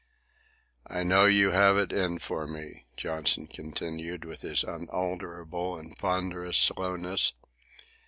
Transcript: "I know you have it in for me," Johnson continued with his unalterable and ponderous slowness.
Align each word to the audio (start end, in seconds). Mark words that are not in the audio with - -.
"I 0.87 1.03
know 1.03 1.25
you 1.27 1.51
have 1.51 1.77
it 1.77 1.93
in 1.93 2.17
for 2.17 2.47
me," 2.47 2.87
Johnson 2.97 3.45
continued 3.45 4.25
with 4.25 4.41
his 4.41 4.63
unalterable 4.63 5.77
and 5.77 5.95
ponderous 5.95 6.57
slowness. 6.57 7.33